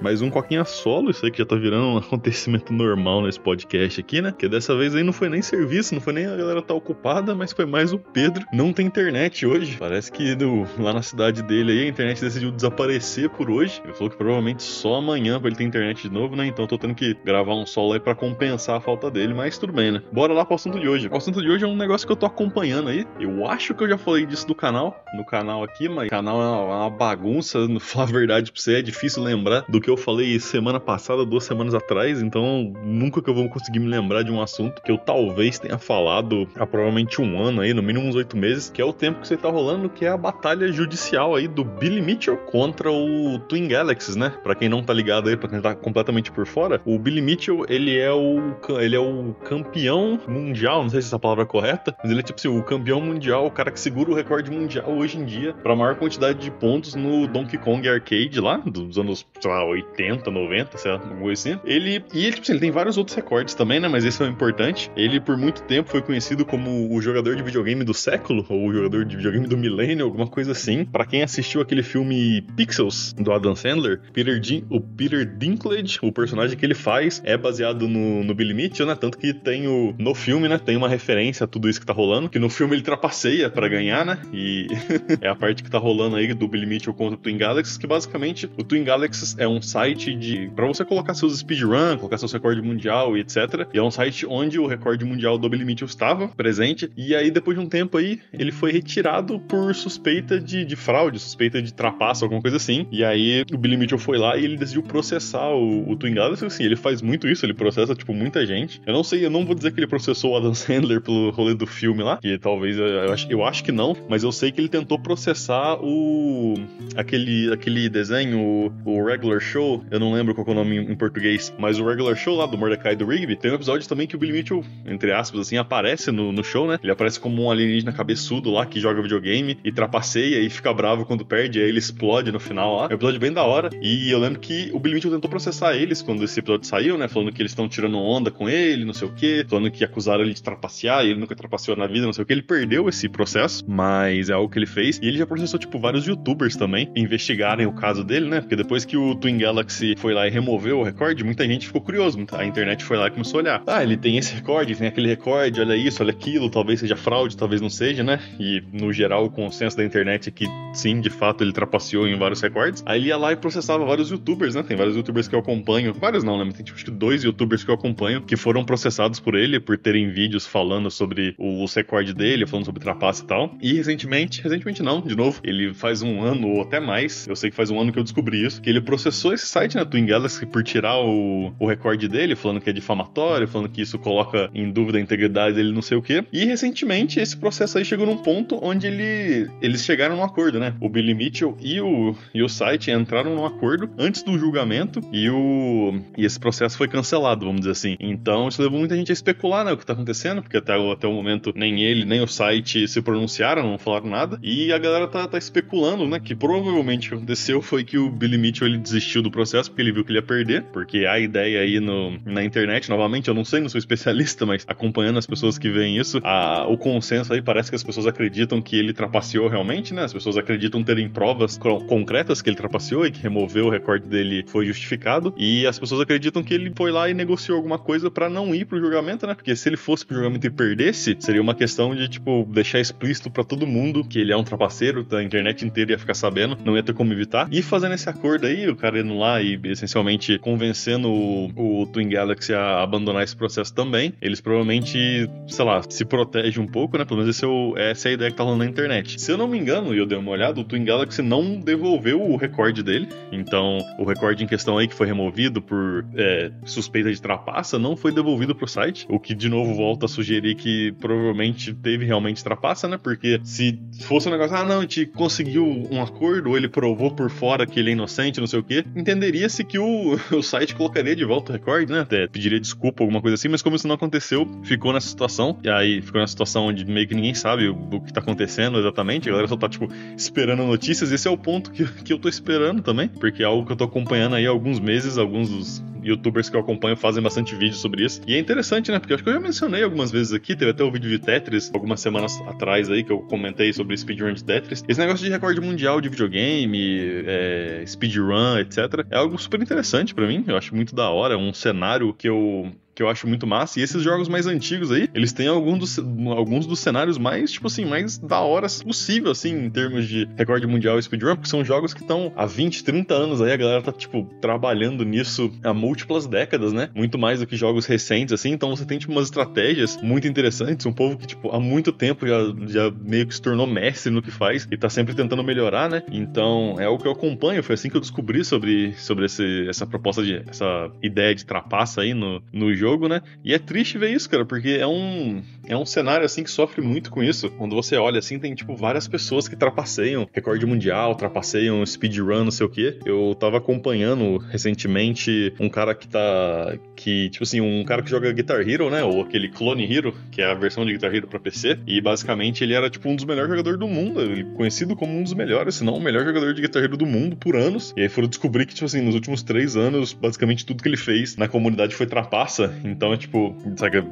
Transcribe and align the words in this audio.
Mais 0.00 0.22
um 0.22 0.30
Coquinha 0.30 0.64
solo, 0.64 1.10
isso 1.10 1.24
aí 1.24 1.32
que 1.32 1.38
já 1.38 1.44
tá 1.44 1.56
virando 1.56 1.86
um 1.86 1.98
acontecimento 1.98 2.72
normal 2.72 3.22
nesse 3.22 3.40
podcast 3.40 4.00
aqui, 4.00 4.22
né? 4.22 4.32
Que 4.36 4.48
dessa 4.48 4.76
vez 4.76 4.94
aí 4.94 5.02
não 5.02 5.12
foi 5.12 5.28
nem 5.28 5.42
serviço, 5.42 5.92
não 5.94 6.00
foi 6.00 6.12
nem 6.12 6.26
a 6.26 6.36
galera 6.36 6.62
tá 6.62 6.72
ocupada, 6.72 7.34
mas 7.34 7.52
foi 7.52 7.66
mais 7.66 7.92
o 7.92 7.98
Pedro. 7.98 8.44
Não 8.52 8.72
tem 8.72 8.86
internet 8.86 9.44
hoje. 9.44 9.76
Parece 9.76 10.12
que 10.12 10.36
do, 10.36 10.64
lá 10.78 10.92
na 10.92 11.02
cidade 11.02 11.42
dele 11.42 11.72
aí 11.72 11.84
a 11.86 11.88
internet 11.88 12.20
decidiu 12.20 12.52
desaparecer 12.52 13.28
por 13.30 13.50
hoje. 13.50 13.80
Ele 13.84 13.92
falou 13.92 14.10
que 14.10 14.16
provavelmente 14.16 14.62
só 14.62 14.96
amanhã 14.96 15.40
pra 15.40 15.48
ele 15.48 15.56
ter 15.56 15.64
internet 15.64 16.02
de 16.02 16.14
novo, 16.14 16.36
né? 16.36 16.46
Então 16.46 16.64
eu 16.64 16.68
tô 16.68 16.78
tendo 16.78 16.94
que 16.94 17.14
gravar 17.24 17.54
um 17.54 17.66
solo 17.66 17.94
aí 17.94 18.00
pra 18.00 18.14
compensar 18.14 18.76
a 18.76 18.80
falta 18.80 19.10
dele, 19.10 19.34
mas 19.34 19.58
tudo 19.58 19.72
bem, 19.72 19.90
né? 19.90 20.02
Bora 20.12 20.32
lá 20.32 20.44
pro 20.44 20.54
assunto 20.54 20.78
de 20.78 20.88
hoje. 20.88 21.08
O 21.08 21.16
assunto 21.16 21.42
de 21.42 21.48
hoje 21.50 21.64
é 21.64 21.68
um 21.68 21.76
negócio 21.76 22.06
que 22.06 22.12
eu 22.12 22.16
tô 22.16 22.26
acompanhando 22.26 22.88
aí. 22.88 23.04
Eu 23.18 23.48
acho 23.48 23.74
que 23.74 23.82
eu 23.82 23.88
já 23.88 23.98
falei 23.98 24.24
disso 24.24 24.46
do 24.46 24.54
canal, 24.54 25.04
no 25.16 25.24
canal 25.24 25.64
aqui, 25.64 25.88
mas 25.88 26.08
canal 26.08 26.40
é 26.40 26.46
uma, 26.46 26.82
uma 26.82 26.90
bagunça, 26.90 27.66
não 27.68 27.80
falar 27.80 28.04
a 28.04 28.12
verdade 28.12 28.52
pra 28.52 28.60
você, 28.60 28.76
é 28.76 28.82
difícil 28.82 29.22
lembrar 29.22 29.64
do 29.68 29.80
que 29.80 29.87
que 29.88 29.92
eu 29.92 29.96
falei 29.96 30.38
semana 30.38 30.78
passada, 30.78 31.24
duas 31.24 31.44
semanas 31.44 31.74
atrás, 31.74 32.20
então 32.20 32.74
nunca 32.84 33.22
que 33.22 33.30
eu 33.30 33.34
vou 33.34 33.48
conseguir 33.48 33.78
me 33.78 33.86
lembrar 33.86 34.22
de 34.22 34.30
um 34.30 34.42
assunto 34.42 34.82
que 34.82 34.92
eu 34.92 34.98
talvez 34.98 35.58
tenha 35.58 35.78
falado 35.78 36.46
há 36.56 36.66
provavelmente 36.66 37.22
um 37.22 37.40
ano 37.40 37.62
aí, 37.62 37.72
no 37.72 37.82
mínimo 37.82 38.06
uns 38.06 38.14
oito 38.14 38.36
meses, 38.36 38.68
que 38.68 38.82
é 38.82 38.84
o 38.84 38.92
tempo 38.92 39.20
que 39.20 39.26
você 39.26 39.34
tá 39.34 39.48
rolando, 39.48 39.88
que 39.88 40.04
é 40.04 40.10
a 40.10 40.16
batalha 40.18 40.70
judicial 40.70 41.34
aí 41.34 41.48
do 41.48 41.64
Billy 41.64 42.02
Mitchell 42.02 42.36
contra 42.36 42.92
o 42.92 43.38
Twin 43.48 43.66
Galaxies, 43.66 44.14
né? 44.14 44.34
Pra 44.42 44.54
quem 44.54 44.68
não 44.68 44.82
tá 44.82 44.92
ligado 44.92 45.30
aí, 45.30 45.38
pra 45.38 45.48
quem 45.48 45.58
tá 45.58 45.74
completamente 45.74 46.30
por 46.30 46.46
fora, 46.46 46.82
o 46.84 46.98
Billy 46.98 47.22
Mitchell, 47.22 47.64
ele 47.66 47.96
é 47.96 48.12
o, 48.12 48.38
ele 48.80 48.94
é 48.94 49.00
o 49.00 49.34
campeão 49.42 50.20
mundial, 50.28 50.82
não 50.82 50.90
sei 50.90 51.00
se 51.00 51.08
essa 51.08 51.18
palavra 51.18 51.44
é 51.44 51.46
correta, 51.46 51.96
mas 52.02 52.10
ele 52.10 52.20
é 52.20 52.22
tipo 52.22 52.38
assim, 52.38 52.48
o 52.48 52.62
campeão 52.62 53.00
mundial, 53.00 53.46
o 53.46 53.50
cara 53.50 53.70
que 53.70 53.80
segura 53.80 54.10
o 54.10 54.14
recorde 54.14 54.50
mundial 54.50 54.90
hoje 54.90 55.16
em 55.16 55.24
dia 55.24 55.54
pra 55.54 55.74
maior 55.74 55.96
quantidade 55.96 56.40
de 56.40 56.50
pontos 56.50 56.94
no 56.94 57.26
Donkey 57.26 57.56
Kong 57.56 57.88
Arcade 57.88 58.38
lá, 58.38 58.58
dos 58.58 58.98
anos, 58.98 59.26
sei 59.40 59.50
lá, 59.50 59.77
80, 59.78 60.30
90, 60.30 60.78
sei 60.78 60.90
lá, 60.90 60.98
alguma 60.98 61.20
coisa 61.20 61.50
assim. 61.50 61.60
Ele, 61.64 62.04
e 62.12 62.24
ele, 62.24 62.32
tipo 62.32 62.42
assim, 62.42 62.52
ele 62.52 62.60
tem 62.60 62.70
vários 62.70 62.96
outros 62.96 63.16
recordes 63.16 63.54
também, 63.54 63.80
né? 63.80 63.88
Mas 63.88 64.04
esse 64.04 64.22
é 64.22 64.26
o 64.26 64.28
importante. 64.28 64.90
Ele, 64.96 65.20
por 65.20 65.36
muito 65.36 65.62
tempo, 65.62 65.90
foi 65.90 66.02
conhecido 66.02 66.44
como 66.44 66.94
o 66.94 67.00
jogador 67.00 67.36
de 67.36 67.42
videogame 67.42 67.84
do 67.84 67.94
século, 67.94 68.44
ou 68.48 68.68
o 68.68 68.72
jogador 68.72 69.04
de 69.04 69.16
videogame 69.16 69.46
do 69.46 69.56
milênio, 69.56 70.04
alguma 70.04 70.26
coisa 70.26 70.52
assim. 70.52 70.84
Para 70.84 71.06
quem 71.06 71.22
assistiu 71.22 71.60
aquele 71.60 71.82
filme 71.82 72.42
Pixels, 72.56 73.12
do 73.12 73.32
Adam 73.32 73.54
Sandler, 73.54 74.00
Peter 74.12 74.38
Din 74.38 74.64
o 74.70 74.80
Peter 74.80 75.24
Dinklage, 75.24 75.98
o 76.02 76.12
personagem 76.12 76.56
que 76.56 76.64
ele 76.64 76.74
faz, 76.74 77.20
é 77.24 77.36
baseado 77.36 77.88
no, 77.88 78.24
no 78.24 78.34
Billy 78.34 78.54
Mitchell, 78.54 78.86
né? 78.86 78.94
Tanto 78.94 79.18
que 79.18 79.32
tem 79.32 79.66
o. 79.66 79.94
No 79.98 80.14
filme, 80.14 80.48
né? 80.48 80.58
Tem 80.58 80.76
uma 80.76 80.88
referência 80.88 81.44
a 81.44 81.46
tudo 81.46 81.68
isso 81.68 81.80
que 81.80 81.86
tá 81.86 81.92
rolando. 81.92 82.28
Que 82.28 82.38
no 82.38 82.48
filme 82.48 82.74
ele 82.74 82.82
trapaceia 82.82 83.50
para 83.50 83.68
ganhar, 83.68 84.04
né? 84.04 84.18
E 84.32 84.66
é 85.20 85.28
a 85.28 85.34
parte 85.34 85.62
que 85.62 85.70
tá 85.70 85.78
rolando 85.78 86.16
aí 86.16 86.32
do 86.34 86.48
Billy 86.48 86.66
Mitchell 86.66 86.94
contra 86.94 87.14
o 87.14 87.18
Twin 87.18 87.36
Galaxies, 87.36 87.78
que 87.78 87.86
basicamente 87.86 88.48
o 88.56 88.64
Twin 88.64 88.84
Galaxies 88.84 89.36
é 89.38 89.46
um 89.46 89.60
site 89.68 90.14
de 90.14 90.50
para 90.54 90.66
você 90.66 90.84
colocar 90.84 91.14
seus 91.14 91.38
speedrun, 91.38 91.96
colocar 91.96 92.18
seus 92.18 92.32
recordes 92.32 92.64
mundial 92.64 93.16
e 93.16 93.20
etc. 93.20 93.68
E 93.72 93.78
é 93.78 93.82
um 93.82 93.90
site 93.90 94.26
onde 94.26 94.58
o 94.58 94.66
recorde 94.66 95.04
mundial 95.04 95.38
do 95.38 95.48
Billy 95.48 95.64
Mitchell 95.64 95.86
estava 95.86 96.28
presente. 96.28 96.90
E 96.96 97.14
aí 97.14 97.30
depois 97.30 97.56
de 97.56 97.62
um 97.62 97.68
tempo 97.68 97.98
aí, 97.98 98.20
ele 98.32 98.50
foi 98.50 98.72
retirado 98.72 99.38
por 99.40 99.74
suspeita 99.74 100.40
de, 100.40 100.64
de 100.64 100.76
fraude, 100.76 101.18
suspeita 101.18 101.60
de 101.60 101.72
trapaça, 101.72 102.24
alguma 102.24 102.40
coisa 102.40 102.56
assim. 102.56 102.86
E 102.90 103.04
aí 103.04 103.44
o 103.52 103.58
Billy 103.58 103.76
Mitchell 103.76 103.98
foi 103.98 104.18
lá 104.18 104.36
e 104.36 104.44
ele 104.44 104.56
decidiu 104.56 104.82
processar 104.82 105.50
o, 105.50 105.90
o 105.90 105.96
Twin 105.96 106.14
Galaxy, 106.14 106.44
assim, 106.44 106.64
ele 106.64 106.76
faz 106.76 107.02
muito 107.02 107.28
isso, 107.28 107.44
ele 107.44 107.54
processa 107.54 107.94
tipo 107.94 108.14
muita 108.14 108.44
gente. 108.46 108.80
Eu 108.86 108.92
não 108.92 109.04
sei, 109.04 109.24
eu 109.24 109.30
não 109.30 109.44
vou 109.44 109.54
dizer 109.54 109.72
que 109.72 109.80
ele 109.80 109.86
processou 109.86 110.32
o 110.32 110.36
Adam 110.36 110.54
Sandler 110.54 111.00
pelo 111.00 111.30
rolê 111.30 111.54
do 111.54 111.66
filme 111.66 112.02
lá, 112.02 112.16
que 112.16 112.38
talvez 112.38 112.78
eu 112.78 113.12
acho, 113.12 113.26
eu 113.30 113.44
acho 113.44 113.64
que 113.64 113.72
não, 113.72 113.96
mas 114.08 114.22
eu 114.22 114.32
sei 114.32 114.50
que 114.50 114.60
ele 114.60 114.68
tentou 114.68 114.98
processar 114.98 115.78
o 115.80 116.54
aquele 116.96 117.52
aquele 117.52 117.88
desenho, 117.88 118.38
o, 118.38 118.72
o 118.84 119.04
Regular 119.04 119.40
Show 119.40 119.57
Show, 119.58 119.84
eu 119.90 119.98
não 119.98 120.12
lembro 120.12 120.36
qual 120.36 120.46
é 120.46 120.50
o 120.52 120.54
nome 120.54 120.76
em 120.76 120.94
português, 120.94 121.52
mas 121.58 121.80
o 121.80 121.84
Regular 121.84 122.14
Show 122.14 122.36
lá 122.36 122.46
do 122.46 122.56
Mordecai 122.56 122.94
do 122.94 123.04
Rigby, 123.04 123.34
tem 123.34 123.50
um 123.50 123.56
episódio 123.56 123.88
também 123.88 124.06
que 124.06 124.14
o 124.14 124.18
Billy 124.18 124.32
Mitchell, 124.32 124.64
entre 124.86 125.10
aspas, 125.10 125.40
assim, 125.40 125.56
aparece 125.56 126.12
no, 126.12 126.30
no 126.30 126.44
show, 126.44 126.68
né? 126.68 126.78
Ele 126.80 126.92
aparece 126.92 127.18
como 127.18 127.42
um 127.42 127.50
alienígena 127.50 127.92
cabeçudo 127.92 128.52
lá 128.52 128.64
que 128.64 128.78
joga 128.78 129.02
videogame 129.02 129.58
e 129.64 129.72
trapaceia 129.72 130.38
e 130.38 130.48
fica 130.48 130.72
bravo 130.72 131.04
quando 131.04 131.26
perde, 131.26 131.60
aí 131.60 131.68
ele 131.68 131.80
explode 131.80 132.30
no 132.30 132.38
final 132.38 132.76
lá. 132.76 132.84
É 132.84 132.92
um 132.92 132.94
episódio 132.94 133.18
bem 133.18 133.32
da 133.32 133.42
hora. 133.42 133.70
E 133.82 134.08
eu 134.12 134.20
lembro 134.20 134.38
que 134.38 134.70
o 134.72 134.78
Billy 134.78 134.94
Mitchell 134.94 135.10
tentou 135.10 135.28
processar 135.28 135.74
eles 135.74 136.02
quando 136.02 136.22
esse 136.22 136.38
episódio 136.38 136.68
saiu, 136.68 136.96
né? 136.96 137.08
Falando 137.08 137.32
que 137.32 137.42
eles 137.42 137.50
estão 137.50 137.68
tirando 137.68 137.98
onda 137.98 138.30
com 138.30 138.48
ele, 138.48 138.84
não 138.84 138.94
sei 138.94 139.08
o 139.08 139.12
quê, 139.12 139.44
falando 139.48 139.72
que 139.72 139.82
acusaram 139.82 140.22
ele 140.22 140.34
de 140.34 140.42
trapacear 140.42 141.04
e 141.04 141.10
ele 141.10 141.18
nunca 141.18 141.34
trapaceou 141.34 141.76
na 141.76 141.88
vida, 141.88 142.06
não 142.06 142.12
sei 142.12 142.22
o 142.22 142.26
que. 142.26 142.32
Ele 142.32 142.42
perdeu 142.42 142.88
esse 142.88 143.08
processo, 143.08 143.64
mas 143.66 144.30
é 144.30 144.34
algo 144.34 144.48
que 144.48 144.56
ele 144.56 144.66
fez. 144.66 145.00
E 145.02 145.08
ele 145.08 145.18
já 145.18 145.26
processou, 145.26 145.58
tipo, 145.58 145.80
vários 145.80 146.06
youtubers 146.06 146.54
também 146.54 146.88
investigarem 146.94 147.66
o 147.66 147.72
caso 147.72 148.04
dele, 148.04 148.28
né? 148.28 148.40
Porque 148.40 148.54
depois 148.54 148.84
que 148.84 148.96
o 148.96 149.16
Twin 149.16 149.47
Galaxy 149.48 149.94
foi 149.96 150.12
lá 150.12 150.26
e 150.26 150.30
removeu 150.30 150.80
o 150.80 150.82
recorde, 150.82 151.24
muita 151.24 151.46
gente 151.46 151.66
ficou 151.66 151.80
curioso. 151.80 152.18
A 152.32 152.44
internet 152.44 152.84
foi 152.84 152.98
lá 152.98 153.06
e 153.06 153.10
começou 153.10 153.38
a 153.38 153.42
olhar. 153.42 153.62
Ah, 153.66 153.82
ele 153.82 153.96
tem 153.96 154.18
esse 154.18 154.34
recorde, 154.34 154.76
tem 154.76 154.88
aquele 154.88 155.08
recorde, 155.08 155.58
olha 155.60 155.74
isso, 155.74 156.02
olha 156.02 156.10
aquilo, 156.10 156.50
talvez 156.50 156.80
seja 156.80 156.96
fraude, 156.96 157.34
talvez 157.34 157.60
não 157.60 157.70
seja, 157.70 158.04
né? 158.04 158.20
E 158.38 158.62
no 158.72 158.92
geral 158.92 159.24
o 159.24 159.30
consenso 159.30 159.74
da 159.74 159.84
internet 159.84 160.28
é 160.28 160.32
que 160.32 160.46
sim, 160.74 161.00
de 161.00 161.08
fato 161.08 161.42
ele 161.42 161.52
trapaceou 161.52 162.06
em 162.06 162.18
vários 162.18 162.42
recordes. 162.42 162.82
Aí 162.84 163.00
ele 163.00 163.08
ia 163.08 163.16
lá 163.16 163.32
e 163.32 163.36
processava 163.36 163.86
vários 163.86 164.10
youtubers, 164.10 164.54
né? 164.54 164.62
Tem 164.62 164.76
vários 164.76 164.94
youtubers 164.96 165.26
que 165.26 165.34
eu 165.34 165.38
acompanho, 165.38 165.94
vários 165.94 166.22
não, 166.22 166.36
né? 166.36 166.44
Mas 166.44 166.54
tem 166.54 166.64
tipo, 166.64 166.76
acho 166.76 166.84
que 166.84 166.90
dois 166.90 167.24
youtubers 167.24 167.64
que 167.64 167.70
eu 167.70 167.74
acompanho 167.74 168.20
que 168.20 168.36
foram 168.36 168.62
processados 168.64 169.18
por 169.18 169.34
ele 169.34 169.58
por 169.58 169.78
terem 169.78 170.10
vídeos 170.10 170.46
falando 170.46 170.90
sobre 170.90 171.34
o, 171.38 171.64
recorde 171.74 172.12
dele, 172.12 172.46
falando 172.46 172.66
sobre 172.66 172.82
trapaça 172.82 173.22
e 173.22 173.26
tal. 173.26 173.56
E 173.62 173.72
recentemente, 173.72 174.42
recentemente 174.42 174.82
não, 174.82 175.00
de 175.00 175.16
novo, 175.16 175.40
ele 175.42 175.72
faz 175.72 176.02
um 176.02 176.20
ano 176.20 176.48
ou 176.48 176.62
até 176.62 176.80
mais, 176.80 177.26
eu 177.26 177.36
sei 177.36 177.50
que 177.50 177.56
faz 177.56 177.70
um 177.70 177.80
ano 177.80 177.92
que 177.92 177.98
eu 177.98 178.02
descobri 178.02 178.44
isso, 178.44 178.60
que 178.60 178.68
ele 178.68 178.80
processou 178.80 179.32
esse 179.38 179.46
site 179.46 179.76
na 179.76 179.84
Twin 179.84 180.04
Galaxy 180.04 180.44
por 180.44 180.62
tirar 180.62 180.98
o, 180.98 181.52
o 181.58 181.66
recorde 181.66 182.08
dele, 182.08 182.34
falando 182.34 182.60
que 182.60 182.68
é 182.68 182.72
difamatório, 182.72 183.46
falando 183.46 183.68
que 183.70 183.80
isso 183.80 183.98
coloca 183.98 184.50
em 184.52 184.70
dúvida 184.70 184.98
a 184.98 185.00
integridade 185.00 185.54
dele, 185.54 185.72
não 185.72 185.80
sei 185.80 185.96
o 185.96 186.02
quê. 186.02 186.24
E 186.32 186.44
recentemente 186.44 187.20
esse 187.20 187.36
processo 187.36 187.78
aí 187.78 187.84
chegou 187.84 188.04
num 188.04 188.16
ponto 188.16 188.58
onde 188.62 188.86
ele, 188.86 189.48
eles 189.62 189.84
chegaram 189.84 190.16
num 190.16 190.24
acordo, 190.24 190.58
né? 190.58 190.74
O 190.80 190.88
Billy 190.88 191.14
Mitchell 191.14 191.56
e 191.60 191.80
o, 191.80 192.14
e 192.34 192.42
o 192.42 192.48
site 192.48 192.90
entraram 192.90 193.34
num 193.34 193.46
acordo 193.46 193.90
antes 193.96 194.22
do 194.22 194.36
julgamento 194.38 195.00
e, 195.12 195.30
o, 195.30 196.00
e 196.16 196.24
esse 196.24 196.38
processo 196.38 196.76
foi 196.76 196.88
cancelado, 196.88 197.46
vamos 197.46 197.60
dizer 197.60 197.72
assim. 197.72 197.96
Então 198.00 198.48
isso 198.48 198.60
levou 198.60 198.78
muita 198.78 198.96
gente 198.96 199.12
a 199.12 199.14
especular, 199.14 199.64
né? 199.64 199.72
O 199.72 199.76
que 199.76 199.86
tá 199.86 199.92
acontecendo, 199.92 200.42
porque 200.42 200.56
até, 200.56 200.74
até 200.74 201.06
o 201.06 201.12
momento 201.12 201.52
nem 201.54 201.80
ele, 201.80 202.04
nem 202.04 202.20
o 202.20 202.26
site 202.26 202.88
se 202.88 203.00
pronunciaram, 203.00 203.62
não 203.62 203.78
falaram 203.78 204.10
nada. 204.10 204.38
E 204.42 204.72
a 204.72 204.78
galera 204.78 205.06
tá, 205.06 205.28
tá 205.28 205.38
especulando, 205.38 206.06
né? 206.06 206.18
Que 206.18 206.34
provavelmente 206.34 207.08
o 207.08 207.10
que 207.10 207.16
aconteceu 207.16 207.62
foi 207.62 207.84
que 207.84 207.96
o 207.96 208.10
Billy 208.10 208.38
Mitchell 208.38 208.66
ele 208.66 208.78
desistiu 208.78 209.22
do 209.22 209.27
processo 209.30 209.70
porque 209.70 209.82
ele 209.82 209.92
viu 209.92 210.04
que 210.04 210.10
ele 210.10 210.18
ia 210.18 210.22
perder, 210.22 210.62
porque 210.72 211.06
a 211.06 211.18
ideia 211.18 211.60
aí 211.60 211.80
no, 211.80 212.18
na 212.24 212.44
internet, 212.44 212.88
novamente, 212.88 213.28
eu 213.28 213.34
não 213.34 213.44
sei, 213.44 213.60
não 213.60 213.68
sou 213.68 213.78
especialista, 213.78 214.44
mas 214.46 214.64
acompanhando 214.66 215.18
as 215.18 215.26
pessoas 215.26 215.58
que 215.58 215.68
veem 215.68 215.96
isso, 215.96 216.20
a, 216.22 216.66
o 216.68 216.76
consenso 216.76 217.32
aí 217.32 217.42
parece 217.42 217.70
que 217.70 217.76
as 217.76 217.82
pessoas 217.82 218.06
acreditam 218.06 218.60
que 218.60 218.76
ele 218.76 218.92
trapaceou 218.92 219.48
realmente, 219.48 219.94
né? 219.94 220.04
As 220.04 220.12
pessoas 220.12 220.36
acreditam 220.36 220.82
terem 220.82 221.08
provas 221.08 221.58
concretas 221.58 222.42
que 222.42 222.50
ele 222.50 222.56
trapaceou 222.56 223.06
e 223.06 223.10
que 223.10 223.20
removeu 223.20 223.66
o 223.66 223.70
recorde 223.70 224.06
dele 224.06 224.44
foi 224.46 224.66
justificado, 224.66 225.34
e 225.36 225.66
as 225.66 225.78
pessoas 225.78 226.00
acreditam 226.00 226.42
que 226.42 226.54
ele 226.54 226.72
foi 226.76 226.90
lá 226.90 227.08
e 227.08 227.14
negociou 227.14 227.56
alguma 227.56 227.78
coisa 227.78 228.10
para 228.10 228.28
não 228.28 228.54
ir 228.54 228.64
pro 228.64 228.80
julgamento, 228.80 229.26
né? 229.26 229.34
Porque 229.34 229.54
se 229.54 229.68
ele 229.68 229.76
fosse 229.76 230.04
pro 230.04 230.16
julgamento 230.16 230.46
e 230.46 230.50
perdesse, 230.50 231.16
seria 231.18 231.40
uma 231.40 231.54
questão 231.54 231.94
de, 231.94 232.08
tipo, 232.08 232.46
deixar 232.52 232.80
explícito 232.80 233.30
para 233.30 233.44
todo 233.44 233.66
mundo 233.66 234.04
que 234.04 234.18
ele 234.18 234.32
é 234.32 234.36
um 234.36 234.44
trapaceiro, 234.44 235.02
da 235.02 235.22
internet 235.22 235.64
inteira 235.64 235.92
ia 235.92 235.98
ficar 235.98 236.14
sabendo, 236.14 236.56
não 236.64 236.76
ia 236.76 236.82
ter 236.82 236.92
como 236.92 237.12
evitar. 237.12 237.48
E 237.50 237.62
fazendo 237.62 237.94
esse 237.94 238.08
acordo 238.08 238.46
aí, 238.46 238.68
o 238.68 238.76
cara 238.76 239.02
lá 239.16 239.40
e 239.40 239.58
essencialmente 239.64 240.38
convencendo 240.38 241.08
o, 241.08 241.82
o 241.82 241.86
Twin 241.86 242.08
Galaxy 242.08 242.52
a 242.52 242.82
abandonar 242.82 243.22
esse 243.22 243.36
processo 243.36 243.72
também, 243.72 244.12
eles 244.20 244.40
provavelmente, 244.40 245.28
sei 245.46 245.64
lá, 245.64 245.82
se 245.88 246.04
protegem 246.04 246.62
um 246.62 246.66
pouco, 246.66 246.98
né? 246.98 247.04
Pelo 247.04 247.20
menos 247.20 247.34
esse 247.34 247.44
é 247.44 247.48
o, 247.48 247.74
essa 247.76 248.08
é 248.08 248.10
a 248.10 248.14
ideia 248.14 248.30
que 248.30 248.36
tá 248.36 248.42
rolando 248.42 248.64
na 248.64 248.70
internet. 248.70 249.20
Se 249.20 249.30
eu 249.30 249.36
não 249.36 249.46
me 249.46 249.58
engano, 249.58 249.94
e 249.94 249.98
eu 249.98 250.06
dei 250.06 250.18
uma 250.18 250.30
olhada, 250.30 250.60
o 250.60 250.64
Twin 250.64 250.84
Galaxy 250.84 251.22
não 251.22 251.60
devolveu 251.60 252.20
o 252.20 252.36
recorde 252.36 252.82
dele. 252.82 253.08
Então, 253.32 253.78
o 253.98 254.04
recorde 254.04 254.44
em 254.44 254.46
questão 254.46 254.78
aí 254.78 254.88
que 254.88 254.94
foi 254.94 255.06
removido 255.06 255.62
por 255.62 256.04
é, 256.14 256.50
suspeita 256.64 257.12
de 257.12 257.20
trapaça 257.20 257.78
não 257.78 257.96
foi 257.96 258.12
devolvido 258.12 258.54
pro 258.54 258.66
site. 258.66 259.06
O 259.08 259.18
que 259.18 259.34
de 259.34 259.48
novo 259.48 259.74
volta 259.74 260.06
a 260.06 260.08
sugerir 260.08 260.54
que 260.54 260.92
provavelmente 261.00 261.72
teve 261.74 262.04
realmente 262.04 262.42
trapaça, 262.42 262.88
né? 262.88 262.98
Porque 262.98 263.40
se 263.44 263.78
fosse 264.02 264.28
um 264.28 264.32
negócio, 264.32 264.56
ah, 264.56 264.64
não, 264.64 264.78
a 264.78 264.82
gente 264.82 265.06
conseguiu 265.06 265.66
um 265.90 266.02
acordo, 266.02 266.50
ou 266.50 266.56
ele 266.56 266.68
provou 266.68 267.10
por 267.10 267.30
fora 267.30 267.66
que 267.66 267.78
ele 267.78 267.90
é 267.90 267.92
inocente, 267.92 268.40
não 268.40 268.46
sei 268.46 268.58
o 268.58 268.62
quê, 268.62 268.84
entenderia-se 268.98 269.64
que 269.64 269.78
o, 269.78 270.18
o 270.36 270.42
site 270.42 270.74
colocaria 270.74 271.14
de 271.14 271.24
volta 271.24 271.52
o 271.52 271.54
recorde, 271.54 271.92
né? 271.92 272.00
Até 272.00 272.26
pediria 272.26 272.58
desculpa, 272.58 273.02
alguma 273.02 273.22
coisa 273.22 273.34
assim, 273.36 273.48
mas 273.48 273.62
como 273.62 273.76
isso 273.76 273.86
não 273.86 273.94
aconteceu, 273.94 274.46
ficou 274.64 274.92
nessa 274.92 275.08
situação. 275.08 275.58
E 275.62 275.70
aí 275.70 276.02
ficou 276.02 276.20
nessa 276.20 276.32
situação 276.32 276.66
onde 276.66 276.84
meio 276.84 277.06
que 277.06 277.14
ninguém 277.14 277.34
sabe 277.34 277.68
o, 277.68 277.74
o 277.74 278.00
que 278.00 278.12
tá 278.12 278.20
acontecendo 278.20 278.78
exatamente. 278.78 279.28
A 279.28 279.32
galera 279.32 279.48
só 279.48 279.56
tá, 279.56 279.68
tipo, 279.68 279.88
esperando 280.16 280.64
notícias. 280.64 281.12
Esse 281.12 281.28
é 281.28 281.30
o 281.30 281.38
ponto 281.38 281.70
que, 281.70 281.84
que 282.02 282.12
eu 282.12 282.18
tô 282.18 282.28
esperando 282.28 282.82
também, 282.82 283.08
porque 283.08 283.42
é 283.42 283.46
algo 283.46 283.64
que 283.64 283.72
eu 283.72 283.76
tô 283.76 283.84
acompanhando 283.84 284.34
aí 284.34 284.46
há 284.46 284.50
alguns 284.50 284.80
meses, 284.80 285.18
alguns 285.18 285.48
dos 285.48 285.82
youtubers 286.02 286.48
que 286.48 286.56
eu 286.56 286.60
acompanho 286.60 286.96
fazem 286.96 287.22
bastante 287.22 287.54
vídeo 287.54 287.76
sobre 287.76 288.04
isso. 288.04 288.20
E 288.26 288.34
é 288.34 288.38
interessante, 288.38 288.90
né? 288.90 288.98
Porque 288.98 289.12
eu 289.12 289.16
acho 289.16 289.24
que 289.24 289.30
eu 289.30 289.34
já 289.34 289.40
mencionei 289.40 289.82
algumas 289.82 290.10
vezes 290.10 290.32
aqui, 290.32 290.56
teve 290.56 290.70
até 290.70 290.82
o 290.82 290.90
vídeo 290.90 291.10
de 291.10 291.18
Tetris 291.18 291.70
algumas 291.72 292.00
semanas 292.00 292.40
atrás 292.46 292.90
aí 292.90 293.04
que 293.04 293.12
eu 293.12 293.20
comentei 293.20 293.72
sobre 293.72 293.96
speedrun 293.96 294.32
de 294.32 294.44
Tetris. 294.44 294.84
Esse 294.88 295.00
negócio 295.00 295.24
de 295.24 295.30
recorde 295.30 295.60
mundial 295.60 296.00
de 296.00 296.08
videogame, 296.08 297.24
é, 297.26 297.84
speedrun, 297.86 298.58
etc. 298.58 299.06
É 299.10 299.16
algo 299.16 299.38
super 299.38 299.60
interessante 299.60 300.14
para 300.14 300.26
mim. 300.26 300.44
Eu 300.46 300.56
acho 300.56 300.74
muito 300.74 300.94
da 300.94 301.10
hora. 301.10 301.34
É 301.34 301.36
um 301.36 301.52
cenário 301.52 302.12
que 302.14 302.28
eu 302.28 302.70
que 302.98 303.02
eu 303.04 303.08
acho 303.08 303.28
muito 303.28 303.46
massa. 303.46 303.78
E 303.78 303.82
esses 303.84 304.02
jogos 304.02 304.28
mais 304.28 304.48
antigos 304.48 304.90
aí, 304.90 305.08
eles 305.14 305.32
têm 305.32 305.46
alguns 305.46 305.78
dos, 305.78 305.98
alguns 306.36 306.66
dos 306.66 306.80
cenários 306.80 307.16
mais, 307.16 307.52
tipo 307.52 307.68
assim, 307.68 307.84
mais 307.84 308.18
da 308.18 308.40
hora 308.40 308.66
possível, 308.84 309.30
assim, 309.30 309.66
em 309.66 309.70
termos 309.70 310.08
de 310.08 310.28
recorde 310.36 310.66
mundial 310.66 310.98
e 310.98 311.02
speedrun, 311.04 311.36
porque 311.36 311.48
são 311.48 311.64
jogos 311.64 311.94
que 311.94 312.00
estão 312.00 312.32
há 312.34 312.44
20, 312.44 312.82
30 312.82 313.14
anos 313.14 313.40
aí, 313.40 313.52
a 313.52 313.56
galera 313.56 313.82
tá, 313.82 313.92
tipo, 313.92 314.28
trabalhando 314.40 315.04
nisso 315.04 315.48
há 315.62 315.72
múltiplas 315.72 316.26
décadas, 316.26 316.72
né? 316.72 316.90
Muito 316.92 317.16
mais 317.16 317.38
do 317.38 317.46
que 317.46 317.56
jogos 317.56 317.86
recentes, 317.86 318.32
assim. 318.34 318.50
Então 318.50 318.74
você 318.74 318.84
tem, 318.84 318.98
tipo, 318.98 319.12
umas 319.12 319.26
estratégias 319.26 319.96
muito 320.02 320.26
interessantes. 320.26 320.84
Um 320.84 320.92
povo 320.92 321.16
que, 321.16 321.26
tipo, 321.28 321.54
há 321.54 321.60
muito 321.60 321.92
tempo 321.92 322.26
já, 322.26 322.38
já 322.66 322.90
meio 322.90 323.28
que 323.28 323.34
se 323.34 323.40
tornou 323.40 323.64
mestre 323.64 324.10
no 324.10 324.20
que 324.20 324.32
faz 324.32 324.66
e 324.72 324.76
tá 324.76 324.90
sempre 324.90 325.14
tentando 325.14 325.44
melhorar, 325.44 325.88
né? 325.88 326.02
Então 326.10 326.74
é 326.80 326.88
o 326.88 326.98
que 326.98 327.06
eu 327.06 327.12
acompanho. 327.12 327.62
Foi 327.62 327.74
assim 327.74 327.88
que 327.88 327.96
eu 327.96 328.00
descobri 328.00 328.44
sobre, 328.44 328.92
sobre 328.94 329.26
esse, 329.26 329.68
essa 329.68 329.86
proposta 329.86 330.20
de. 330.20 330.42
essa 330.48 330.90
ideia 331.00 331.32
de 331.32 331.46
trapaça 331.46 332.00
aí 332.00 332.12
no, 332.12 332.42
no 332.52 332.74
jogo 332.74 332.87
jogo, 332.88 333.08
né? 333.08 333.20
E 333.44 333.52
é 333.52 333.58
triste 333.58 333.98
ver 333.98 334.10
isso, 334.10 334.28
cara, 334.28 334.44
porque 334.44 334.70
é 334.80 334.86
um, 334.86 335.42
é 335.66 335.76
um 335.76 335.84
cenário 335.84 336.24
assim 336.24 336.42
que 336.42 336.50
sofre 336.50 336.80
muito 336.80 337.10
com 337.10 337.22
isso. 337.22 337.50
Quando 337.50 337.76
você 337.76 337.96
olha 337.96 338.18
assim, 338.18 338.38
tem 338.38 338.54
tipo 338.54 338.74
várias 338.74 339.06
pessoas 339.06 339.46
que 339.46 339.54
trapaceiam 339.54 340.26
recorde 340.32 340.64
mundial, 340.64 341.14
trapaceiam 341.14 341.84
speedrun, 341.84 342.44
não 342.44 342.50
sei 342.50 342.66
o 342.66 342.70
que. 342.70 342.98
Eu 343.04 343.36
tava 343.38 343.58
acompanhando 343.58 344.38
recentemente 344.38 345.52
um 345.60 345.68
cara 345.68 345.94
que 345.94 346.08
tá. 346.08 346.76
que, 346.96 347.28
tipo 347.30 347.44
assim, 347.44 347.60
um 347.60 347.84
cara 347.84 348.02
que 348.02 348.10
joga 348.10 348.32
Guitar 348.32 348.66
Hero, 348.66 348.88
né? 348.90 349.04
Ou 349.04 349.22
aquele 349.22 349.48
Clone 349.48 349.84
Hero, 349.84 350.14
que 350.30 350.40
é 350.40 350.50
a 350.50 350.54
versão 350.54 350.84
de 350.86 350.92
Guitar 350.92 351.14
Hero 351.14 351.26
pra 351.26 351.38
PC. 351.38 351.78
E 351.86 352.00
basicamente 352.00 352.64
ele 352.64 352.74
era 352.74 352.88
tipo 352.88 353.08
um 353.08 353.14
dos 353.14 353.24
melhores 353.24 353.50
jogadores 353.50 353.78
do 353.78 353.86
mundo. 353.86 354.20
Conhecido 354.56 354.96
como 354.96 355.12
um 355.12 355.22
dos 355.22 355.34
melhores, 355.34 355.76
se 355.76 355.84
não 355.84 355.94
o 355.94 356.00
melhor 356.00 356.24
jogador 356.24 356.54
de 356.54 356.62
Guitar 356.62 356.82
Hero 356.82 356.96
do 356.96 357.06
mundo 357.06 357.36
por 357.36 357.54
anos. 357.56 357.92
E 357.96 358.02
aí 358.02 358.08
foram 358.08 358.28
descobrir 358.28 358.64
que, 358.64 358.74
tipo 358.74 358.86
assim, 358.86 359.02
nos 359.02 359.14
últimos 359.14 359.42
três 359.42 359.76
anos, 359.76 360.12
basicamente 360.12 360.64
tudo 360.64 360.82
que 360.82 360.88
ele 360.88 360.96
fez 360.96 361.36
na 361.36 361.48
comunidade 361.48 361.94
foi 361.94 362.06
trapaça. 362.06 362.77
Então 362.84 363.12
é 363.12 363.16
tipo, 363.16 363.56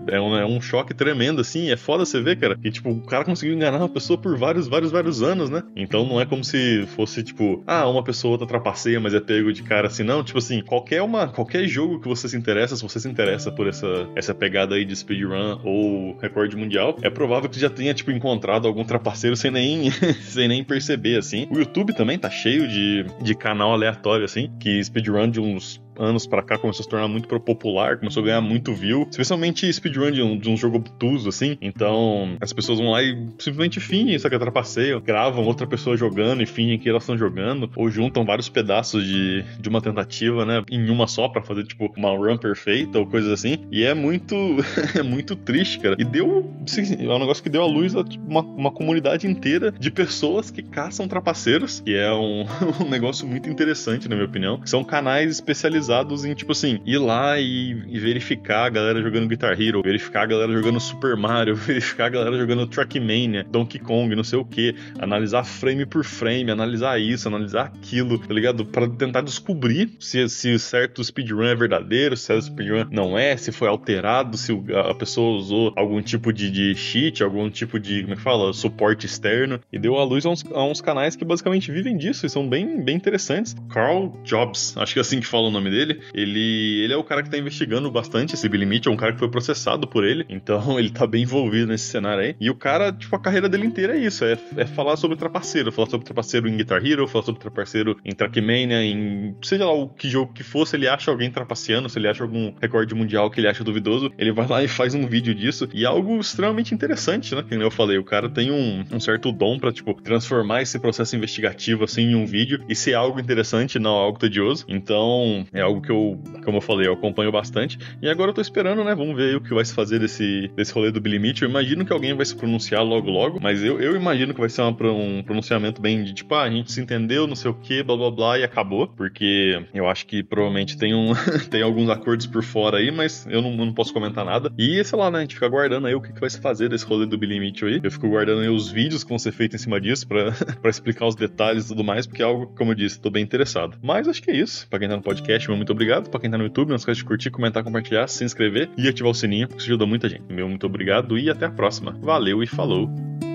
é 0.08 0.20
um, 0.20 0.36
é 0.36 0.46
um 0.46 0.60
choque 0.60 0.94
tremendo, 0.94 1.40
assim. 1.40 1.70
É 1.70 1.76
foda 1.76 2.04
você 2.04 2.20
ver, 2.20 2.38
cara, 2.38 2.56
que 2.56 2.70
tipo, 2.70 2.90
o 2.90 3.00
cara 3.02 3.24
conseguiu 3.24 3.54
enganar 3.54 3.78
uma 3.78 3.88
pessoa 3.88 4.18
por 4.18 4.36
vários, 4.36 4.68
vários, 4.68 4.90
vários 4.90 5.22
anos, 5.22 5.50
né? 5.50 5.62
Então 5.74 6.06
não 6.06 6.20
é 6.20 6.26
como 6.26 6.44
se 6.44 6.86
fosse, 6.88 7.22
tipo, 7.22 7.62
ah, 7.66 7.88
uma 7.88 8.02
pessoa 8.02 8.32
outra 8.32 8.46
trapaceia, 8.46 9.00
mas 9.00 9.14
é 9.14 9.20
pego 9.20 9.52
de 9.52 9.62
cara 9.62 9.88
assim, 9.88 10.02
não. 10.02 10.22
Tipo 10.22 10.38
assim, 10.38 10.60
qualquer, 10.62 11.02
uma, 11.02 11.28
qualquer 11.28 11.66
jogo 11.66 12.00
que 12.00 12.08
você 12.08 12.28
se 12.28 12.36
interessa, 12.36 12.76
se 12.76 12.82
você 12.82 13.00
se 13.00 13.08
interessa 13.08 13.50
por 13.50 13.66
essa, 13.66 14.08
essa 14.14 14.34
pegada 14.34 14.74
aí 14.74 14.84
de 14.84 14.94
speedrun 14.94 15.60
ou 15.64 16.16
recorde 16.18 16.56
mundial, 16.56 16.96
é 17.02 17.10
provável 17.10 17.48
que 17.48 17.58
já 17.58 17.70
tenha, 17.70 17.94
tipo, 17.94 18.10
encontrado 18.10 18.66
algum 18.66 18.84
trapaceiro 18.84 19.36
sem 19.36 19.50
nem, 19.50 19.90
sem 20.22 20.48
nem 20.48 20.62
perceber, 20.64 21.18
assim. 21.18 21.46
O 21.50 21.58
YouTube 21.58 21.94
também 21.94 22.18
tá 22.18 22.30
cheio 22.30 22.68
de, 22.68 23.06
de 23.22 23.34
canal 23.34 23.72
aleatório, 23.72 24.24
assim, 24.24 24.50
que 24.58 24.82
speedrun 24.82 25.30
de 25.30 25.40
uns 25.40 25.80
anos 25.98 26.26
para 26.26 26.42
cá 26.42 26.58
começou 26.58 26.82
a 26.82 26.84
se 26.84 26.88
tornar 26.88 27.08
muito 27.08 27.28
popular, 27.40 27.98
começou 27.98 28.22
a 28.22 28.26
ganhar 28.26 28.40
muito 28.40 28.74
view, 28.74 29.06
especialmente 29.10 29.72
speedrun 29.72 30.10
de 30.10 30.22
um, 30.22 30.38
de 30.38 30.50
um 30.50 30.56
jogo 30.56 30.76
obtuso, 30.76 31.28
assim. 31.28 31.56
Então, 31.60 32.36
as 32.40 32.52
pessoas 32.52 32.78
vão 32.78 32.90
lá 32.90 33.02
e 33.02 33.14
simplesmente 33.38 33.80
fingem 33.80 34.14
isso 34.14 34.26
aqui 34.26 34.36
atrapasseio, 34.36 35.00
gravam 35.00 35.44
outra 35.44 35.66
pessoa 35.66 35.96
jogando 35.96 36.42
e 36.42 36.46
fingem 36.46 36.78
que 36.78 36.88
elas 36.88 37.02
estão 37.02 37.16
jogando, 37.16 37.70
ou 37.76 37.90
juntam 37.90 38.24
vários 38.24 38.48
pedaços 38.48 39.04
de, 39.04 39.44
de 39.58 39.68
uma 39.68 39.80
tentativa, 39.80 40.44
né, 40.44 40.62
em 40.70 40.90
uma 40.90 41.06
só 41.06 41.28
para 41.28 41.42
fazer, 41.42 41.64
tipo, 41.64 41.92
uma 41.96 42.10
run 42.10 42.36
perfeita 42.36 42.98
ou 42.98 43.06
coisas 43.06 43.30
assim. 43.32 43.58
E 43.70 43.82
é 43.82 43.94
muito, 43.94 44.34
é 44.94 45.02
muito 45.02 45.34
triste, 45.34 45.78
cara. 45.78 45.96
E 45.98 46.04
deu, 46.04 46.52
é 46.76 47.14
um 47.14 47.18
negócio 47.18 47.42
que 47.42 47.48
deu 47.48 47.62
à 47.62 47.66
luz 47.66 47.94
tipo, 48.08 48.24
uma, 48.28 48.42
uma 48.42 48.70
comunidade 48.70 49.26
inteira 49.26 49.72
de 49.72 49.90
pessoas 49.90 50.50
que 50.50 50.62
caçam 50.62 51.08
trapaceiros, 51.08 51.80
que 51.80 51.94
é 51.94 52.12
um, 52.12 52.44
um 52.84 52.88
negócio 52.88 53.26
muito 53.26 53.48
interessante, 53.48 54.08
na 54.08 54.14
minha 54.14 54.26
opinião. 54.26 54.60
São 54.64 54.84
canais 54.84 55.32
especializados 55.32 55.85
especializados 55.86 56.24
em, 56.24 56.34
tipo 56.34 56.52
assim, 56.52 56.80
ir 56.84 56.98
lá 56.98 57.38
e, 57.38 57.70
e, 57.88 57.98
verificar 57.98 58.66
a 58.66 58.68
galera 58.68 59.00
jogando 59.00 59.28
Guitar 59.28 59.60
Hero, 59.60 59.82
verificar 59.82 60.22
a 60.22 60.26
galera 60.26 60.52
jogando 60.52 60.80
Super 60.80 61.16
Mario, 61.16 61.54
verificar 61.56 62.06
a 62.06 62.08
galera 62.08 62.36
jogando 62.36 62.66
Trackmania, 62.66 63.46
Donkey 63.50 63.78
Kong, 63.78 64.14
não 64.14 64.24
sei 64.24 64.38
o 64.38 64.44
que, 64.44 64.74
analisar 64.98 65.44
frame 65.44 65.86
por 65.86 66.04
frame, 66.04 66.50
analisar 66.50 67.00
isso, 67.00 67.28
analisar 67.28 67.66
aquilo, 67.66 68.18
tá 68.18 68.34
ligado? 68.34 68.64
Para 68.64 68.88
tentar 68.88 69.20
descobrir 69.20 69.92
se, 70.00 70.28
se 70.28 70.58
certo 70.58 71.02
speedrun 71.02 71.44
é 71.44 71.54
verdadeiro, 71.54 72.16
se 72.16 72.24
certo 72.24 72.44
speedrun 72.44 72.86
não 72.90 73.16
é, 73.16 73.36
se 73.36 73.52
foi 73.52 73.68
alterado, 73.68 74.36
se 74.36 74.52
a 74.74 74.94
pessoa 74.94 75.36
usou 75.36 75.72
algum 75.76 76.02
tipo 76.02 76.32
de, 76.32 76.50
de 76.50 76.74
cheat, 76.74 77.22
algum 77.22 77.48
tipo 77.48 77.78
de, 77.78 78.02
como 78.02 78.14
é 78.14 78.16
que 78.16 78.22
fala, 78.22 78.52
suporte 78.52 79.06
externo, 79.06 79.60
e 79.72 79.78
deu 79.78 79.96
a 79.96 80.04
luz 80.04 80.26
a 80.26 80.30
uns, 80.30 80.44
a 80.52 80.64
uns 80.64 80.80
canais 80.80 81.14
que 81.14 81.24
basicamente 81.24 81.70
vivem 81.70 81.96
disso 81.96 82.26
e 82.26 82.30
são 82.30 82.48
bem, 82.48 82.82
bem 82.82 82.96
interessantes. 82.96 83.54
Carl 83.68 84.12
Jobs, 84.24 84.76
acho 84.76 84.92
que 84.92 84.98
é 84.98 85.02
assim 85.02 85.20
que 85.20 85.26
fala 85.26 85.48
o 85.48 85.50
nome 85.50 85.70
dele 85.70 85.75
dele. 85.76 86.00
Ele, 86.14 86.82
ele 86.84 86.92
é 86.92 86.96
o 86.96 87.04
cara 87.04 87.22
que 87.22 87.30
tá 87.30 87.36
investigando 87.36 87.90
bastante 87.90 88.34
esse 88.34 88.48
Billy 88.48 88.66
Mitchell, 88.66 88.92
um 88.92 88.96
cara 88.96 89.12
que 89.12 89.18
foi 89.18 89.30
processado 89.30 89.86
por 89.86 90.04
ele. 90.04 90.24
Então 90.28 90.78
ele 90.78 90.90
tá 90.90 91.06
bem 91.06 91.22
envolvido 91.22 91.66
nesse 91.66 91.84
cenário 91.84 92.22
aí. 92.22 92.36
E 92.40 92.50
o 92.50 92.54
cara, 92.54 92.92
tipo, 92.92 93.14
a 93.14 93.20
carreira 93.20 93.48
dele 93.48 93.66
inteira 93.66 93.96
é 93.96 94.00
isso: 94.00 94.24
é, 94.24 94.38
é 94.56 94.64
falar 94.64 94.96
sobre 94.96 95.16
trapaceiro. 95.16 95.70
Falar 95.70 95.90
sobre 95.90 96.06
trapaceiro 96.06 96.48
em 96.48 96.56
Guitar 96.56 96.84
Hero, 96.84 97.06
falar 97.06 97.24
sobre 97.24 97.40
trapaceiro 97.40 97.96
em 98.04 98.12
Trackmania, 98.12 98.82
em 98.82 99.36
seja 99.42 99.66
lá 99.66 99.72
o 99.72 99.88
que 99.88 100.08
jogo 100.08 100.32
que 100.32 100.42
fosse, 100.42 100.76
ele 100.76 100.88
acha 100.88 101.10
alguém 101.10 101.30
trapaceando, 101.30 101.88
se 101.88 101.98
ele 101.98 102.08
acha 102.08 102.22
algum 102.22 102.52
recorde 102.60 102.94
mundial 102.94 103.30
que 103.30 103.40
ele 103.40 103.48
acha 103.48 103.64
duvidoso, 103.64 104.12
ele 104.18 104.32
vai 104.32 104.46
lá 104.46 104.62
e 104.62 104.68
faz 104.68 104.94
um 104.94 105.06
vídeo 105.06 105.34
disso. 105.34 105.68
E 105.72 105.84
é 105.84 105.86
algo 105.86 106.18
extremamente 106.18 106.74
interessante, 106.74 107.34
né? 107.34 107.42
Como 107.42 107.62
eu 107.62 107.70
falei, 107.70 107.98
o 107.98 108.04
cara 108.04 108.28
tem 108.28 108.50
um, 108.50 108.84
um 108.90 109.00
certo 109.00 109.32
dom 109.32 109.58
pra, 109.58 109.72
tipo, 109.72 109.94
transformar 110.02 110.62
esse 110.62 110.78
processo 110.78 111.16
investigativo 111.16 111.84
assim 111.84 112.02
em 112.02 112.14
um 112.14 112.26
vídeo 112.26 112.64
e 112.68 112.74
ser 112.74 112.94
algo 112.94 113.20
interessante, 113.20 113.78
não 113.78 113.92
algo 113.92 114.18
tedioso. 114.18 114.64
Então, 114.68 115.46
é 115.52 115.60
algo 115.66 115.80
que 115.80 115.90
eu, 115.90 116.18
como 116.44 116.58
eu 116.58 116.60
falei, 116.60 116.86
eu 116.86 116.94
acompanho 116.94 117.30
bastante. 117.30 117.78
E 118.00 118.08
agora 118.08 118.30
eu 118.30 118.34
tô 118.34 118.40
esperando, 118.40 118.82
né? 118.84 118.94
Vamos 118.94 119.16
ver 119.16 119.36
o 119.36 119.40
que 119.40 119.52
vai 119.52 119.64
se 119.64 119.74
fazer 119.74 119.98
desse, 119.98 120.50
desse 120.56 120.72
rolê 120.72 120.90
do 120.90 121.00
Billy 121.00 121.18
Mitchell. 121.18 121.46
Eu 121.46 121.50
imagino 121.50 121.84
que 121.84 121.92
alguém 121.92 122.14
vai 122.14 122.24
se 122.24 122.36
pronunciar 122.36 122.82
logo 122.82 123.10
logo, 123.10 123.38
mas 123.40 123.62
eu, 123.62 123.80
eu 123.80 123.96
imagino 123.96 124.32
que 124.32 124.40
vai 124.40 124.48
ser 124.48 124.62
uma, 124.62 124.70
um 124.70 125.22
pronunciamento 125.22 125.80
bem 125.80 126.04
de 126.04 126.14
tipo, 126.14 126.34
ah, 126.34 126.42
a 126.42 126.50
gente 126.50 126.72
se 126.72 126.80
entendeu, 126.80 127.26
não 127.26 127.36
sei 127.36 127.50
o 127.50 127.54
que, 127.54 127.82
blá 127.82 127.96
blá 127.96 128.10
blá, 128.10 128.38
e 128.38 128.44
acabou. 128.44 128.88
Porque 128.88 129.62
eu 129.74 129.88
acho 129.88 130.06
que 130.06 130.22
provavelmente 130.22 130.76
tem, 130.76 130.94
um, 130.94 131.12
tem 131.50 131.62
alguns 131.62 131.90
acordos 131.90 132.26
por 132.26 132.42
fora 132.42 132.78
aí, 132.78 132.90
mas 132.90 133.26
eu 133.28 133.42
não, 133.42 133.52
não 133.56 133.72
posso 133.72 133.92
comentar 133.92 134.24
nada. 134.24 134.52
E 134.56 134.82
sei 134.84 134.98
lá, 134.98 135.10
né? 135.10 135.18
A 135.18 135.20
gente 135.22 135.34
fica 135.34 135.46
aguardando 135.46 135.86
aí 135.86 135.94
o 135.94 136.00
que, 136.00 136.12
que 136.12 136.20
vai 136.20 136.30
se 136.30 136.40
fazer 136.40 136.68
desse 136.68 136.84
rolê 136.84 137.06
do 137.06 137.18
Billy 137.18 137.40
Mitchell 137.40 137.68
aí. 137.68 137.80
Eu 137.82 137.90
fico 137.90 138.08
guardando 138.08 138.42
aí 138.42 138.48
os 138.48 138.70
vídeos 138.70 139.02
que 139.02 139.08
vão 139.08 139.18
ser 139.18 139.32
feitos 139.32 139.60
em 139.60 139.62
cima 139.62 139.80
disso 139.80 140.06
pra, 140.06 140.32
pra 140.60 140.70
explicar 140.70 141.06
os 141.06 141.14
detalhes 141.14 141.64
e 141.64 141.68
tudo 141.68 141.84
mais, 141.84 142.06
porque 142.06 142.22
é 142.22 142.24
algo, 142.24 142.46
como 142.56 142.72
eu 142.72 142.74
disse, 142.74 143.00
tô 143.00 143.10
bem 143.10 143.22
interessado. 143.22 143.76
Mas 143.82 144.08
acho 144.08 144.22
que 144.22 144.30
é 144.30 144.36
isso. 144.36 144.68
Pra 144.68 144.78
quem 144.78 144.88
tá 144.88 144.96
no 144.96 145.02
podcast, 145.02 145.48
muito 145.56 145.72
obrigado. 145.72 146.08
Pra 146.10 146.20
quem 146.20 146.30
tá 146.30 146.38
no 146.38 146.44
YouTube, 146.44 146.68
não 146.68 146.76
esquece 146.76 146.98
de 146.98 147.04
curtir, 147.04 147.30
comentar, 147.30 147.64
compartilhar, 147.64 148.06
se 148.06 148.24
inscrever 148.24 148.70
e 148.76 148.88
ativar 148.88 149.10
o 149.10 149.14
sininho, 149.14 149.48
porque 149.48 149.62
isso 149.62 149.70
ajuda 149.70 149.86
muita 149.86 150.08
gente. 150.08 150.24
Meu 150.28 150.48
muito 150.48 150.66
obrigado 150.66 151.18
e 151.18 151.30
até 151.30 151.46
a 151.46 151.50
próxima. 151.50 151.92
Valeu 152.00 152.42
e 152.42 152.46
falou! 152.46 153.25